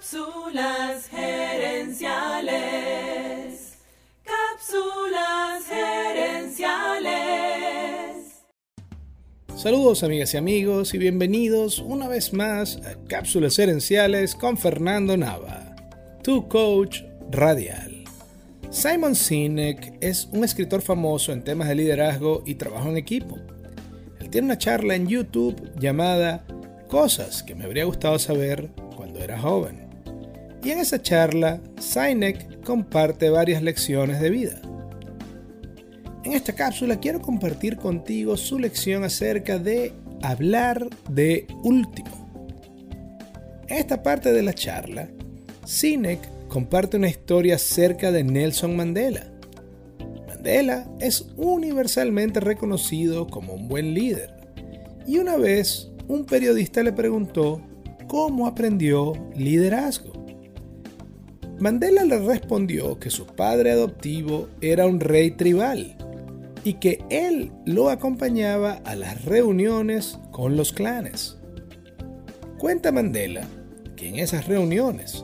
[0.00, 2.08] Cápsulas gerenciales.
[4.24, 7.10] Cápsulas gerenciales.
[9.54, 15.76] Saludos amigas y amigos y bienvenidos una vez más a Cápsulas gerenciales con Fernando Nava,
[16.22, 18.04] tu coach radial.
[18.70, 23.36] Simon Sinek es un escritor famoso en temas de liderazgo y trabajo en equipo.
[24.18, 26.46] Él tiene una charla en YouTube llamada
[26.88, 29.89] Cosas que me habría gustado saber cuando era joven.
[30.62, 34.60] Y en esa charla, Sinek comparte varias lecciones de vida.
[36.22, 42.30] En esta cápsula quiero compartir contigo su lección acerca de hablar de último.
[43.68, 45.08] En esta parte de la charla,
[45.64, 49.32] Sinek comparte una historia acerca de Nelson Mandela.
[50.28, 54.34] Mandela es universalmente reconocido como un buen líder.
[55.06, 57.62] Y una vez un periodista le preguntó
[58.08, 60.19] cómo aprendió liderazgo.
[61.60, 65.94] Mandela le respondió que su padre adoptivo era un rey tribal
[66.64, 71.36] y que él lo acompañaba a las reuniones con los clanes.
[72.56, 73.46] Cuenta Mandela
[73.94, 75.22] que en esas reuniones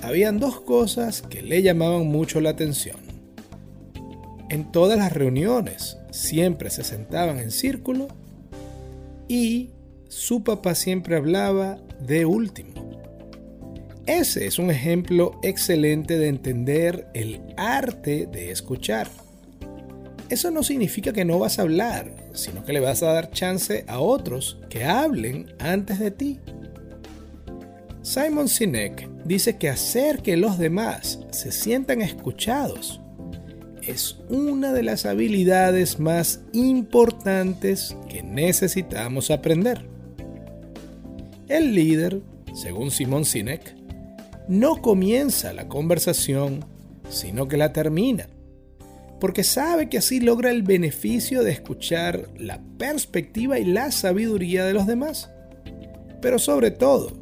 [0.00, 2.96] habían dos cosas que le llamaban mucho la atención.
[4.48, 8.08] En todas las reuniones siempre se sentaban en círculo
[9.28, 9.68] y
[10.08, 12.83] su papá siempre hablaba de último.
[14.06, 19.08] Ese es un ejemplo excelente de entender el arte de escuchar.
[20.28, 23.84] Eso no significa que no vas a hablar, sino que le vas a dar chance
[23.88, 26.40] a otros que hablen antes de ti.
[28.02, 33.00] Simon Sinek dice que hacer que los demás se sientan escuchados
[33.86, 39.86] es una de las habilidades más importantes que necesitamos aprender.
[41.48, 42.20] El líder,
[42.54, 43.83] según Simon Sinek,
[44.48, 46.64] no comienza la conversación,
[47.08, 48.28] sino que la termina,
[49.20, 54.74] porque sabe que así logra el beneficio de escuchar la perspectiva y la sabiduría de
[54.74, 55.30] los demás.
[56.20, 57.12] Pero sobre todo,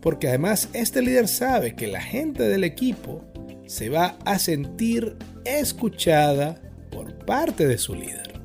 [0.00, 3.22] porque además este líder sabe que la gente del equipo
[3.66, 6.60] se va a sentir escuchada
[6.90, 8.40] por parte de su líder.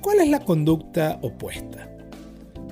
[0.00, 1.88] ¿Cuál es la conducta opuesta?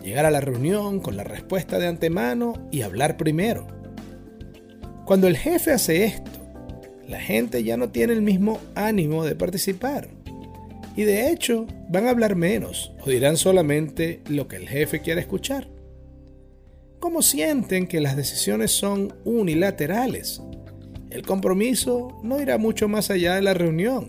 [0.03, 3.80] Llegar a la reunión con la respuesta de antemano y hablar primero
[5.11, 6.31] cuando el jefe hace esto,
[7.09, 10.07] la gente ya no tiene el mismo ánimo de participar.
[10.95, 15.21] Y de hecho, van a hablar menos o dirán solamente lo que el jefe quiere
[15.21, 15.67] escuchar.
[17.01, 20.43] Como sienten que las decisiones son unilaterales,
[21.11, 24.07] el compromiso no irá mucho más allá de la reunión.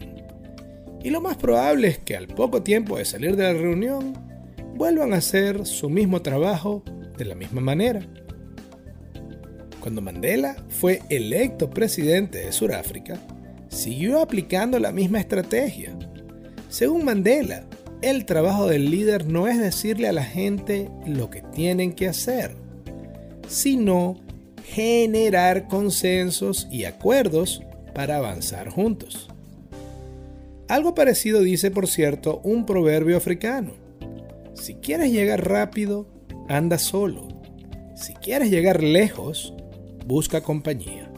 [1.04, 4.14] Y lo más probable es que al poco tiempo de salir de la reunión,
[4.76, 6.84] vuelvan a hacer su mismo trabajo
[7.18, 8.08] de la misma manera.
[9.82, 13.20] Cuando Mandela fue electo presidente de Sudáfrica,
[13.70, 15.98] siguió aplicando la misma estrategia.
[16.70, 17.64] Según Mandela,
[18.04, 22.52] el trabajo del líder no es decirle a la gente lo que tienen que hacer,
[23.48, 24.18] sino
[24.64, 27.64] generar consensos y acuerdos
[27.96, 29.30] para avanzar juntos.
[30.68, 33.74] Algo parecido dice, por cierto, un proverbio africano.
[34.54, 36.08] Si quieres llegar rápido,
[36.48, 37.28] anda solo.
[37.96, 39.54] Si quieres llegar lejos,
[40.06, 41.12] busca compañía.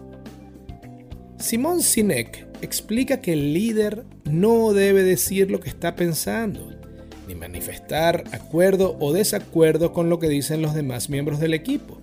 [1.37, 6.69] Simón Sinek explica que el líder no debe decir lo que está pensando,
[7.27, 11.97] ni manifestar acuerdo o desacuerdo con lo que dicen los demás miembros del equipo.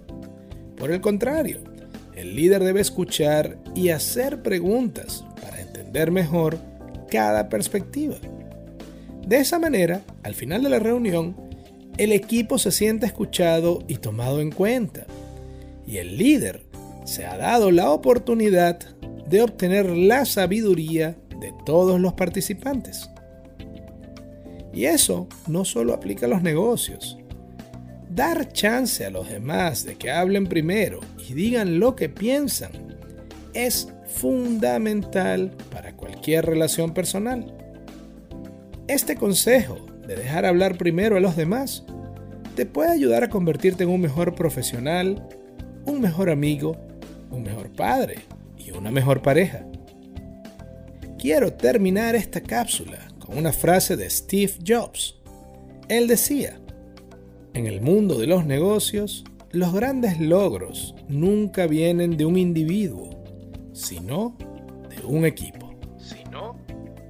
[0.76, 1.60] Por el contrario,
[2.14, 6.58] el líder debe escuchar y hacer preguntas para entender mejor
[7.10, 8.16] cada perspectiva.
[9.26, 11.34] De esa manera, al final de la reunión,
[11.97, 15.06] el equipo se siente escuchado y tomado en cuenta,
[15.86, 16.69] y el líder
[17.04, 18.78] se ha dado la oportunidad
[19.28, 23.08] de obtener la sabiduría de todos los participantes.
[24.72, 27.18] Y eso no solo aplica a los negocios.
[28.08, 32.72] Dar chance a los demás de que hablen primero y digan lo que piensan
[33.54, 37.54] es fundamental para cualquier relación personal.
[38.88, 41.84] Este consejo de dejar hablar primero a los demás
[42.56, 45.28] te puede ayudar a convertirte en un mejor profesional,
[45.86, 46.76] un mejor amigo
[47.30, 48.21] un mejor padre
[48.59, 49.65] y una mejor pareja.
[51.18, 55.16] Quiero terminar esta cápsula con una frase de Steve Jobs.
[55.88, 56.59] Él decía,
[57.53, 63.22] en el mundo de los negocios, los grandes logros nunca vienen de un individuo,
[63.72, 64.36] sino
[64.88, 65.74] de un equipo.
[65.98, 66.56] Sino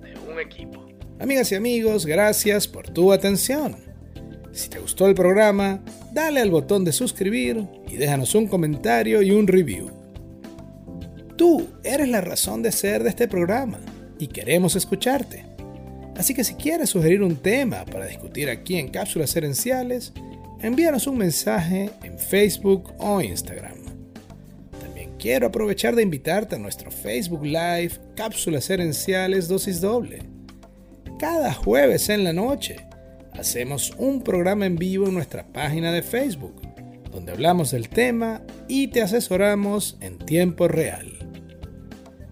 [0.02, 0.87] de un equipo.
[1.19, 3.76] Amigas y amigos, gracias por tu atención.
[4.52, 9.31] Si te gustó el programa, dale al botón de suscribir y déjanos un comentario y
[9.31, 10.00] un review.
[11.40, 13.81] Tú eres la razón de ser de este programa
[14.19, 15.46] y queremos escucharte.
[16.14, 20.12] Así que si quieres sugerir un tema para discutir aquí en Cápsulas Herenciales,
[20.60, 23.78] envíanos un mensaje en Facebook o Instagram.
[24.82, 30.19] También quiero aprovechar de invitarte a nuestro Facebook Live Cápsulas Herenciales Dosis Doble.
[31.19, 32.86] Cada jueves en la noche
[33.32, 36.60] hacemos un programa en vivo en nuestra página de Facebook,
[37.10, 41.19] donde hablamos del tema y te asesoramos en tiempo real.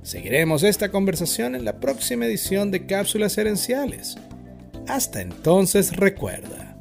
[0.09, 4.17] Seguiremos esta conversación en la próxima edición de Cápsulas Herenciales.
[4.87, 6.79] Hasta entonces recuerda,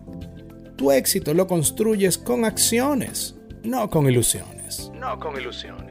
[0.78, 4.94] tu éxito lo construyes con acciones, no con ilusiones.
[4.96, 5.87] No con ilusiones.